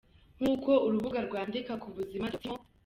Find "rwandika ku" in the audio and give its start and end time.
1.27-1.87